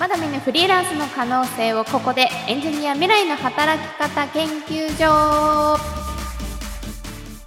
[0.00, 5.78] まだ見ぬフリーランスの可能性をここでエンジニア未来の働き方研究所。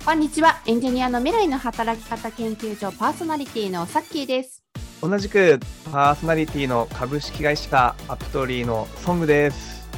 [0.06, 0.62] こんにちは。
[0.68, 4.64] エンジニアの未来の働き方研究所パーソナリティのさっきーです。
[5.02, 5.60] 同じく
[5.92, 9.90] パーソナリティの株式会社アプトリーのソングです。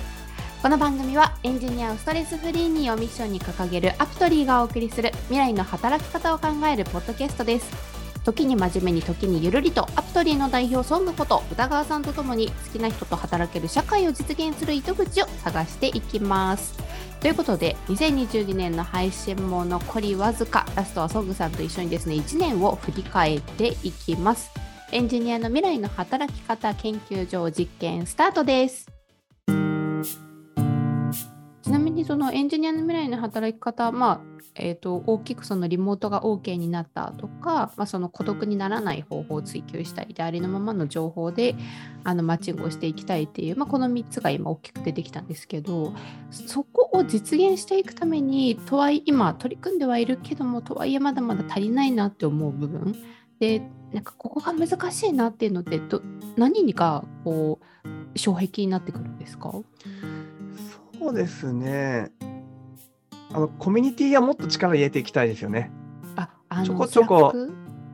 [0.61, 7.94] この番組はエンジニアをストレスフリーにをミッションに掲げるアプトリーがお送りする未来の働き方を考えるポッドキャストです
[8.25, 16.73] 時に真面目に時にゆるりとアプトリーの代表ソングこと歌川さんとともに好きな人と働ける社会を実現する糸口を探していきます。
[17.21, 24.49] ということで2022年の配信も残りわずかラストはソングさんと一緒にですね1年を振り返っていきます。
[24.91, 28.94] エンジニアの未来の働き方研究所実験スタートです。
[31.75, 34.21] なみにそのエンジニアの未来の働き方、まあ
[34.55, 41.55] えーと、大きくそのリモートが OK になったとか、まあ、その孤独にならない方法を追求したいでありのままの情報で
[42.05, 45.93] あのマッチングをしていきたいっていう、まあ、この3つが今大きく出てきたんですけど
[46.31, 52.95] そこを実現していくためにとはい今取り組んではいるけどもとはいえまだまだ足りないなって思う部分。
[53.39, 53.61] で
[53.91, 56.01] なんかここが難しいなっていうのってど
[56.37, 57.59] 何かこ
[58.13, 59.51] う障壁になってくるんですか？
[61.05, 62.11] そうですね。
[63.31, 65.71] あのコミュニティはもっと力入れていきたいですよね。
[66.15, 67.31] あ、あちょこちょこ、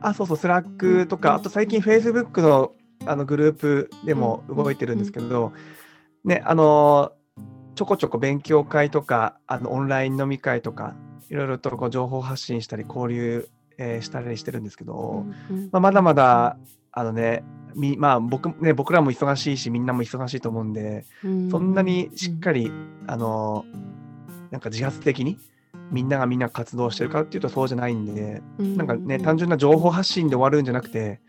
[0.00, 2.72] あ、そうそう、スラックとか、あと最近、フェイスブックの
[3.04, 5.52] あのグループでも動いてるんですけど、
[6.24, 7.12] ね、あの、
[7.74, 10.94] ちょこちょこ勉強会とか、あのオンライン飲み会とか、
[11.28, 13.46] いろいろとこう情報発信したり、交流、
[13.76, 15.26] えー、したりしてるんですけど、
[15.70, 16.56] まあ、まだまだ、
[16.92, 17.42] あのね、
[17.74, 22.70] みまあ僕ね僕らも忙しいしみんなも忙しいと思うんで、うん、そんなにしっかり、
[23.06, 23.64] あの
[24.50, 25.38] なんか自発的に
[25.90, 31.20] みんながみんな活動してるかっていうとそうじゃないんで、うん、なんかね単純な情報発信で終わるんじゃなくて、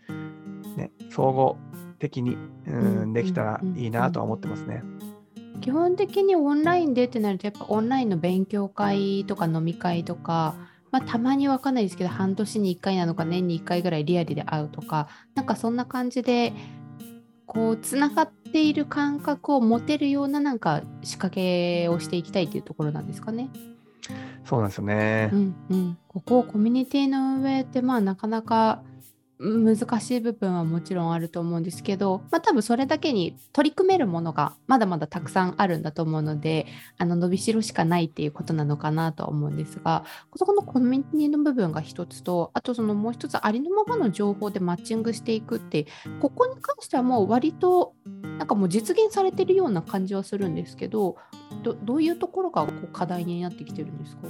[0.76, 1.56] ね、総合
[1.98, 2.70] 的に、う
[3.06, 4.82] ん、できたらいいなとは思ってますね。
[5.60, 10.56] 基本的にオンラインでってなるとやっぱオンラインの勉強会とか飲み会とか
[10.94, 16.52] まあ、たまにわかんないですけど半年に1回なのか年に1回ぐらいリアルで会うとかなんかそんな感じで
[17.46, 23.50] こうつながっている感覚を持てるようななんか仕掛けをしていきたいというところなんですかね。
[24.44, 25.30] そうなんですよね。
[25.32, 28.80] うんうん、ここコミュニティの運営ってまあなかなか
[29.44, 36.66] 難しい部分はもちろんあると思うんですけど、まあ、多分それだけに取り組めるものがまだまだたくさんあるんだと思うので
[36.96, 40.04] あの伸びしろしかないっていうことなのかなとは思うんですが
[40.36, 45.86] そこのコミュニティの部分が一つとあとそのもう一つありのままの情報でマッチングしていくって
[46.20, 47.94] ここに関してはもう割と
[48.38, 51.16] なんかもう実現されてるような感じはするんですけど
[51.62, 54.22] どどういうところがこう課題になってきてるんですか？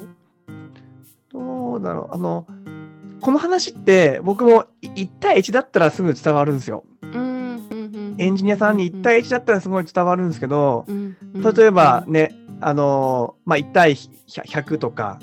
[1.31, 2.15] どうだろう。
[2.15, 2.47] あの
[3.25, 6.85] この話って僕も1対1だったらすぐ伝わるんですよ。
[8.19, 10.85] エンジニアさんに1対1だったらすごい伝わるんですけど、
[11.57, 15.21] 例えばね、あのまあ、1対100とか、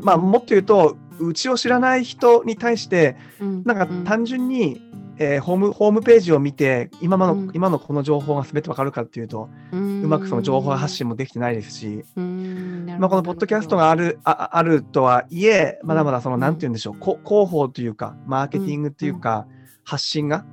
[0.00, 3.18] まあ、もっと言うと、うちを知らない人に対して、
[3.66, 4.80] なんか単純に
[5.18, 19.46] えー、ホームホームページを見て今の、うん、今のこの情報が全てわかるかっていうと、うまくその情報発信もできてないですし、まあ、このポッドキャストがあるああるとはいえまだまだその何て言うんでしょう広報というかマーケティングっていうか、
[19.84, 20.44] 発信が、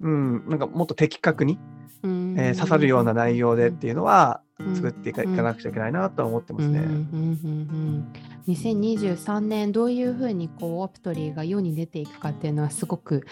[0.00, 1.58] うん、なんかもっと的確に、
[2.02, 4.40] えー、刺さるような内容でっていうのは
[4.74, 6.80] 作っていか,、なくちゃいけないなとは思ってますね。
[8.48, 13.26] 2023年どういうふうにこうアプトリーが世に出ていくかっていうのはすごく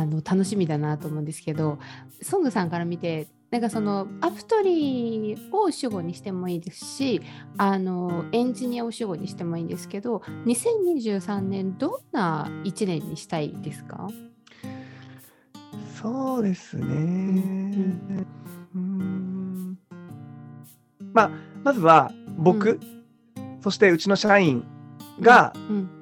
[0.00, 1.78] あの楽しみだなと思うんですけど
[2.20, 7.22] ソングさんから見てなんかそのアプトリーを主語にしてもいいですし
[7.56, 14.08] あのエンジニアを主語にしてもいいんですけど2023年どんな1年にしたいですか？
[16.02, 18.28] そうですね、うん。
[18.74, 19.78] うん、
[21.12, 21.30] まあ
[21.62, 22.80] まずは僕、
[23.36, 24.64] うん、そしてうちの社員
[25.20, 25.52] が、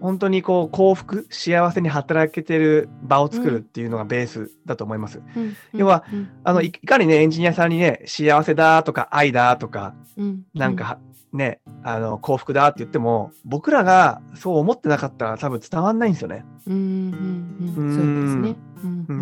[0.01, 5.21] 本当にこう幸福幸せに働けてる場を作るっていうのがベースだと思います。
[5.73, 6.05] 要は、
[6.45, 9.95] あのいかにねエンジニアさんにね幸せだとか愛だとか、
[10.55, 10.99] なんか
[11.33, 16.45] ねあの幸福だって言っても僕らがそう思ってなかったら多分伝わんないんですよね。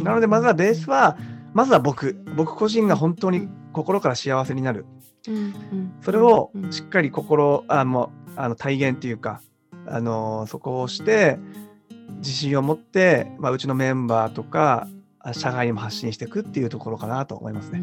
[0.04, 1.18] なのでまずはベースは
[1.52, 2.16] まずは僕。
[2.36, 4.86] 僕個人が本当に心から幸せになる。
[6.00, 9.42] それをしっかり心あもあの体現っていうか
[9.86, 11.38] あのそこをして
[12.18, 14.88] 自信を持って、まあ、うちのメンバーとか
[15.32, 17.82] 社外にも発信していくっていうところかなと思いますね。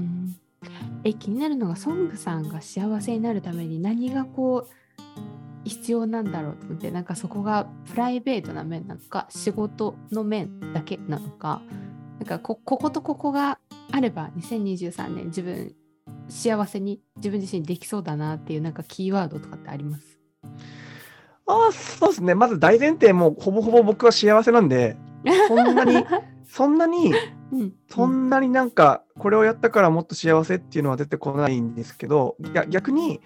[1.03, 11.61] え気になるのがソングさんが幸せになるために何がこう必要なんだろうってなんかそこがプライベートな面なのか仕事の面だけなのか
[12.19, 13.59] なんかここことここが
[13.91, 15.75] あれば2023年自分
[16.29, 20.16] 幸せに自分自身できそうだなっていうなんかキーワードとかってあります？
[21.47, 22.35] ああ、そうですね。
[22.35, 24.97] まず大前提もほぼほぼ僕は幸せなんで、
[25.47, 26.05] そんなに、
[26.47, 27.13] そんなに、
[27.51, 32.35] うん、そんなになんか、これをやったからもっと幸せっていうのは出てこないんですけど、
[32.69, 33.21] 逆に、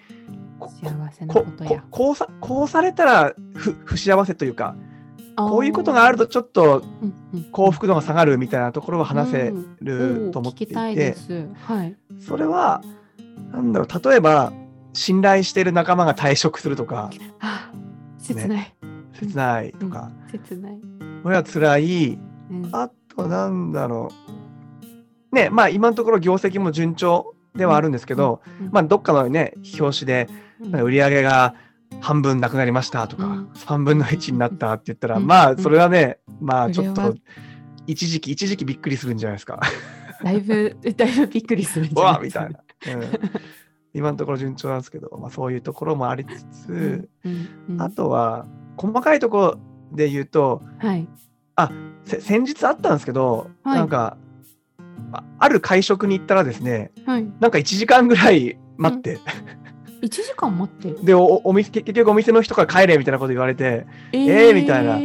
[0.60, 1.84] 幸せなことや。
[1.90, 4.76] こうさこうされたら不不幸せというか、
[5.36, 6.82] こういうことがあるとちょっと
[7.50, 12.82] 幸福度が下がるみたいなところを話せると思っていて、はい、それは、
[13.50, 14.52] なんだろう、例えば、
[14.92, 17.10] 信頼している仲間が退職するとか、
[18.22, 18.74] 切ない。
[19.12, 20.10] 切ないとか。
[20.32, 20.80] うん、切ない。
[21.24, 22.18] 親辛い。
[22.50, 24.10] うん、あと、なんだろ
[25.32, 25.34] う。
[25.34, 30.28] ね、まあ今のところ業績も順調ではあるんですけど、うん、まあどっかのね、表紙で、
[30.82, 31.54] 売り上げが
[32.00, 37.14] 半分なくなりましたとか、うん、3分の1になったって言ったら、まあそれはね、まあちょっと、
[37.86, 39.60] 一時期、一時期びっくりするんじゃないですか。
[40.22, 42.40] だいぶ、だいぶびっくりするんじゃないですか。
[42.44, 43.00] わみたいな。
[43.00, 43.61] うん
[43.94, 48.46] 今のところ順調なんですけど、まあ、そういうところもありつつ、うんうん、あとは
[48.76, 49.58] 細かいところ
[49.92, 51.06] で言うと、はい、
[51.56, 51.70] あ
[52.04, 54.16] 先日あったんですけど、はい、なんか
[55.38, 59.20] ある会食に行ったらですね、はい、なんか1時間ぐらい待って、うん、
[60.04, 60.94] 1時間待って？
[61.04, 64.98] でおお店結局お店の人から帰れみたいなこと言われてえー、えー、みたいな。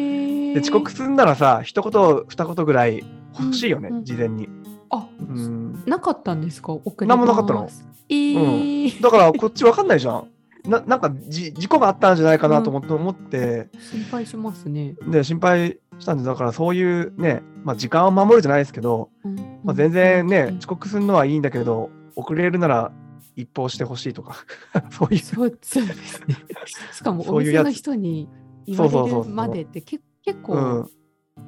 [0.54, 3.04] で遅刻すんならさ一言二言ぐらい
[3.38, 4.50] 欲しいよね、うんうん、事前に。
[4.90, 6.74] あ、うん、なかったんですか？
[6.74, 7.70] 遅れ何もなかったの？
[8.10, 10.28] えー、うん、だからこっちわかんないじゃん。
[10.68, 13.70] ななんかじ事故があったんじゃないかなと思って,、思って。
[13.80, 14.96] 心配しますね。
[15.10, 22.92] で心配したんでだからそういうね、まあ、時間を守るじゃないですけど、うん、まあ、全然ね、うん、遅刻するのはいいんだけど遅れるなら
[23.38, 24.36] 一報してほしいとか。
[24.92, 25.20] そういう。
[25.20, 26.36] そうそうですね。
[26.92, 28.28] しかもお店の人に
[28.66, 30.04] 言われるまでって結
[30.44, 30.90] 構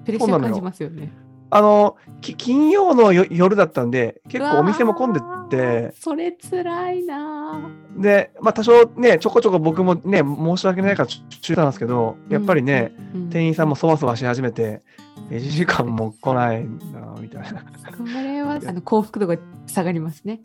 [0.05, 1.11] プレッシャー感じますよね。
[1.51, 5.19] あの金曜の夜だったんで結構お店も混んで
[5.49, 5.93] て。
[5.99, 7.59] それつらいな
[7.97, 14.81] で、まあ、多少ねちょこちょこ僕もね申し訳ないから中たんですけどやっぱりね、うんうん、店員さんもそわそわし始めて
[15.29, 17.63] 1時間も来ないなみたいな。
[17.97, 19.37] それはあの幸福度が
[19.67, 20.39] 下がりますね。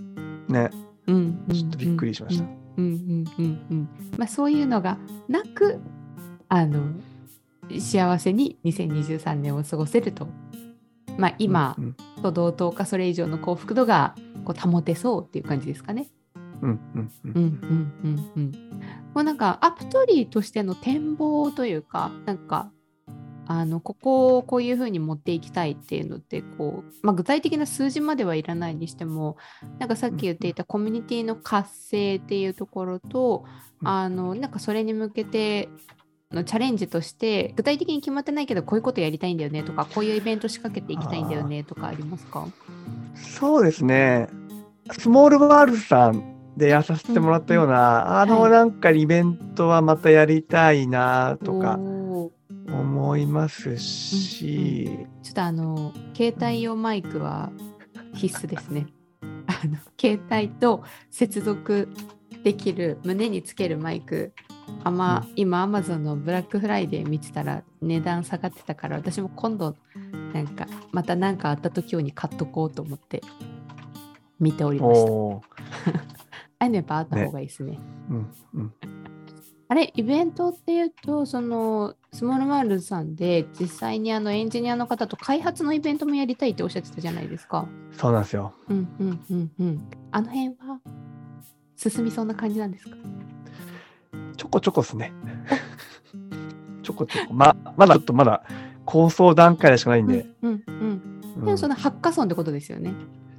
[0.49, 0.71] ね、
[1.07, 2.45] うん、ちょっとびっくりしました、
[2.77, 3.89] うんうんうんうん。
[4.19, 4.99] まあ、そういうのが
[5.29, 5.81] なく
[6.49, 6.83] あの
[7.79, 10.29] 幸せに2023年を過ごせると
[11.19, 11.77] まあ、今
[12.23, 14.15] と同等かそれ以上の幸福度が
[14.45, 16.09] こう保てそうっていう感じですかね。
[16.63, 17.33] うんうんうん。
[17.35, 17.43] うん
[18.05, 18.53] うんうん
[19.15, 22.73] もうなんかアプトリーとしての展望というかなんか
[23.47, 29.37] あのここをこういうふうに持っていきたいっていうのってこう、まあ、具体的な数字まではいらないにしても
[29.79, 33.45] なんかさっき言っていたコミュニティの活性っていうところと
[33.85, 35.69] あのなんかそれに向けて
[36.33, 42.47] のチャレンジとして具体的に決まってないけどこういうことやりたいんだよねとかこういうイベント仕掛けていきたいんだよねとかありますか？
[43.15, 44.29] そうですね。
[44.99, 57.51] スモールワールドさんでやらせてもらったような、うん、あのなんかイベントはまたやりたいなとか思いますし、うんうん、ちょっとあの携帯用マイクは
[58.15, 58.87] 必須ですね。
[59.47, 61.89] あの携帯と接続
[62.43, 64.33] できる胸につけるマイク
[64.85, 69.77] あま、今アマゾンのブラックフライデー見てたら値段下がってたから私も今度
[70.35, 73.23] なんかまた何かあった時用に買っとこうと思って
[74.39, 75.11] 見ておりました。
[76.59, 77.73] ああいうのやっぱあった方がいいですね。
[77.73, 77.79] ね
[78.11, 78.73] うんうん、
[79.69, 87.67] あれイベントっていうとそのスモールワールドさんで実際にあのエンジニアの方と開発のイベントもやりたいっておっしゃってたじゃないですか。
[87.93, 88.53] そうなんですよ。
[88.69, 89.89] うんうんうんうん。
[90.11, 90.81] あの辺は
[91.77, 92.97] 進みそうな感じなんですか？
[94.37, 95.13] ちょこちょこですね。
[96.83, 97.35] ちょこちょこ。
[97.35, 98.45] ま、まだちょっとまだ
[98.85, 100.27] 構想段階でしかないんで。
[100.43, 101.03] うんうん、
[101.37, 101.45] うん。
[101.45, 102.93] でもそのハッカソンってことですよね。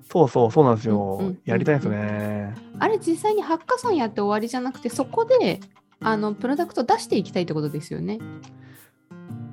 [0.10, 1.18] そうそう、そうなんですよ。
[1.20, 2.56] うんうん、やりたいですね。
[2.80, 5.60] あれ、実際にハッカソンやって終わりじゃなくて、そこで、
[6.00, 8.20] あの、プロダクト出していきたいってことですよね。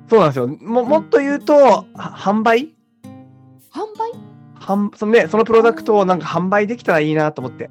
[0.09, 0.47] そうなんですよ。
[0.47, 2.73] ももっと言うと、販売？
[3.71, 4.11] 販売？
[4.59, 7.69] 販そのね、そのプロダクトをなんか販売できたらいいなと思って。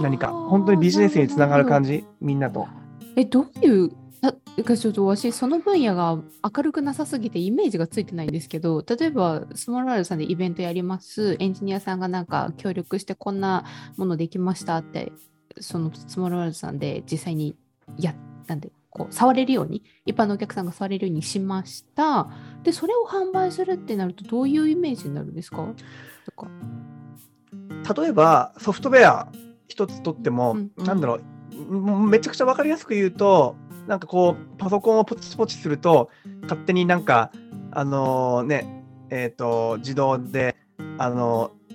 [0.00, 2.68] 何か、本当にビジネスにつながる感じ、みんなと。
[3.16, 3.90] え、どういう、
[4.64, 6.16] かちょっと私、その分野が
[6.56, 13.64] 明るくなさすぎてイメージがついてないんですけど、例えば、スモールワールドさんでイベントやります、エンジニアさんがなんか協力してこんな
[13.96, 15.12] ものできましたって、
[15.60, 17.56] そのスモールワールドさんで実際に
[17.98, 18.14] やっ
[18.46, 22.28] たんで、こう触れるように、一般のお客さんが触れるようにしました。
[22.62, 25.66] で、それを販売するってなると、どういうイメージになるんですか？
[26.26, 26.48] とか。
[28.00, 29.32] 例えば、ソフトウェア
[29.66, 33.56] 一つとっても、うんうん、なんだろう、めちゃくちゃ分かりやすく言うと、
[33.86, 36.10] なんかこう、パソコンをポチポチすると、
[36.42, 37.32] 勝手になんか、
[37.70, 40.56] あのー、ね、えっ、ー、と、自動で、
[40.98, 41.72] あのー、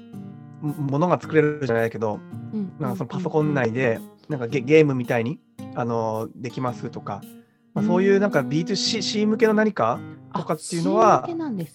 [0.63, 2.19] ものが作れるじゃないけど、
[2.53, 5.39] うん、なんかそのパソコン内でなんかゲゲームみたいに
[5.75, 7.22] あのできますとか、
[7.74, 10.00] まあ、そういうなんか B2C 向けの何か
[10.34, 11.27] とかっていうのは、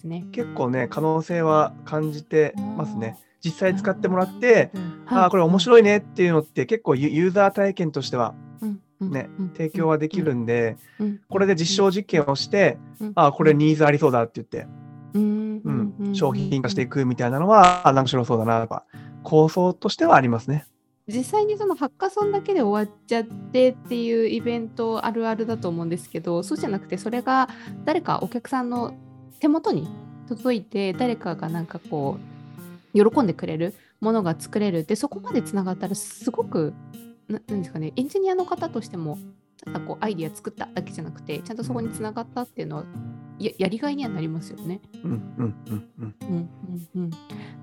[0.03, 3.17] ね、結構ね可能性は感じてますね。
[3.43, 4.71] 実際使ってもらって、
[5.07, 8.33] ああこれ面白いねっていうのって結構ユーザー体験としては
[8.99, 10.77] ね、提供はできるんで、
[11.29, 12.77] これで実証実験をして、
[13.15, 14.67] ああこれニーズありそうだって言って、
[15.13, 16.13] うん。
[16.13, 18.85] 商品化していくみたいなのは面白そうだなとか
[19.23, 20.65] 構想としてはありますね。
[21.07, 27.49] 実際にそのハッカソンだけで終わっちゃってっていうイベントあるあるだと思うんですけどそうじゃなくてそれが
[27.83, 28.93] 誰かお客さんの
[29.41, 29.89] 手元に
[30.29, 32.32] 届いて誰かがなんかこう
[32.93, 34.79] 喜んでくれるものが作れる。
[34.79, 36.73] ってそこまでつながったらすごく
[37.27, 39.17] なんですかねエンジニアの方としても
[39.63, 42.85] ただこうアイディア作っただけじゃなくてちゃんとそこにつながったっていうのは
[43.39, 44.81] ややりがいにはなりますよね。
[45.03, 46.15] うんうんうんうん。
[46.21, 46.49] うん
[46.95, 47.09] うん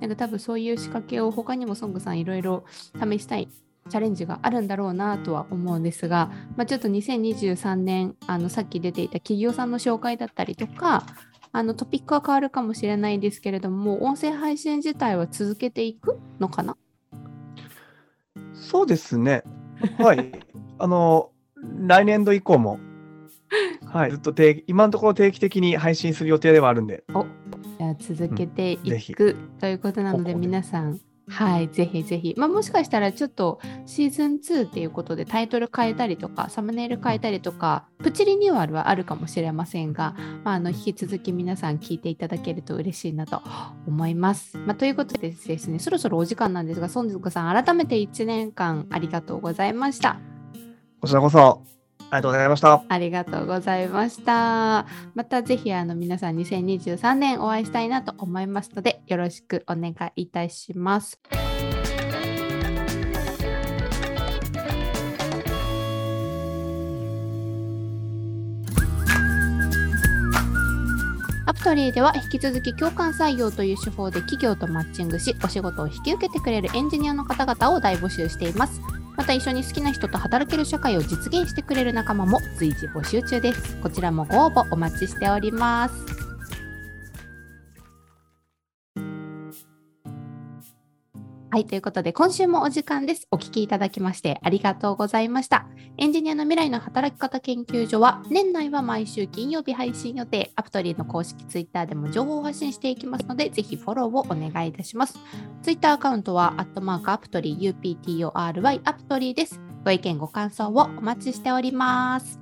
[0.01, 2.65] なんか多分そういう仕掛けを他にもソングさんいろいろ
[2.99, 3.49] 試したい
[3.89, 11.05] チャレンジがあるんだろうなとは思うんですが、まあ、ちょっと2023年あのさっき出ていた企業さんの紹介だったりとか
[11.53, 16.77] あのトピックは変わるかもしれないですけれども音声配信自体は続けていくのかな？
[18.55, 19.43] そうですね。
[19.99, 20.31] はい。
[20.79, 21.33] あの、
[21.87, 22.79] 来年度以降も、
[23.85, 27.03] はい、ずっと定今のところ定期的に配信する予定ではあるんで。
[27.15, 27.27] お
[27.79, 28.79] じゃあ続けてい
[29.15, 32.35] く、うん、ということなので、皆さん、はい、ぜひぜひ。
[32.37, 43.43] まあ、もしかしたらちょっとシーズン2っていうことでタイトル変えたりとか、サムネイル変えたりとか、プチリニューアルはあるかもしれませんが、まあ、あの引き続き皆さん聞いていただけると嬉しいなと
[43.87, 44.59] 思います。
[44.59, 50.19] まあ、ということでですね、そろそろお時間なんですが、孫塚さん、改めて1年間ありがとうございました。
[51.01, 51.63] こちらこそ
[52.11, 52.85] ありがとうございました。
[52.89, 54.87] ありがとうございました。
[55.15, 61.21] またぜひあの皆さん2023年お会いしたいなと思いますのでよろしくお願いいたします。
[71.47, 78.81] アプトリーでは引き続き共感採用という手法で企業とマッチングしお仕事を引き受けてくれるエンジニアの方々を大募集しています。
[79.21, 83.77] また一緒に好きな人と働ける社会を実現してくれる仲間も随時募集中です。
[83.83, 86.20] こちらもご応募お待ちしております。
[91.53, 93.27] はい、ということで今週もお時間です。
[93.33, 95.67] お聞きいただきましてありがとうございました。
[95.99, 105.19] エンジニアの未来の働き方研究所は年内は毎週金曜日配信予定、アプトリーの公式ツイッターでも情報を発信していきますので、ぜひフォローをお願いいたします。
[105.65, 109.61] ツイッターアカウントは、アットマークアプトリー UPTORY アプトリーです。
[109.85, 112.39] ご意見ご感想をお待ちしております。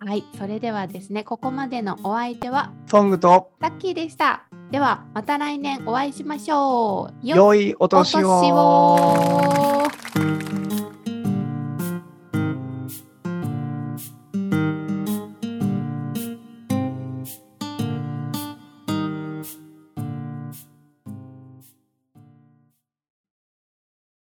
[0.00, 4.47] はい、それではですね、ここまでのお相手は、ソングとラッキーでした。
[4.70, 7.26] ではまた来年お会いしましょう。
[7.26, 9.77] 良いお年を。